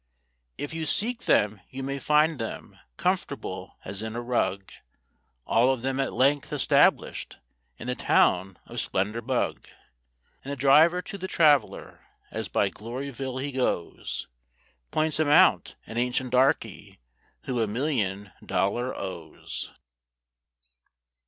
If 0.57 0.73
you 0.73 0.87
seek 0.87 1.25
them 1.25 1.61
you 1.69 1.83
may 1.83 1.99
find 1.99 2.39
them 2.39 2.79
comfortable 2.97 3.77
as 3.85 4.01
in 4.01 4.15
a 4.15 4.19
rug, 4.21 4.71
All 5.45 5.71
of 5.71 5.83
them 5.83 5.99
at 5.99 6.11
length 6.11 6.51
established 6.51 7.37
in 7.77 7.85
the 7.85 7.93
town 7.93 8.57
of 8.65 8.77
Splendourbug; 8.79 9.67
And 10.43 10.51
the 10.51 10.55
driver 10.55 11.03
to 11.03 11.19
the 11.19 11.27
traveller 11.27 12.03
as 12.31 12.47
by 12.47 12.71
Gloryville 12.71 13.37
he 13.37 13.51
goes, 13.51 14.27
Points 14.89 15.19
him 15.19 15.29
out, 15.29 15.75
an 15.85 15.99
ancient 15.99 16.31
darkey 16.31 16.97
who 17.43 17.61
a 17.61 17.67
million 17.67 18.31
dollars 18.43 18.95
owes. 18.97 19.71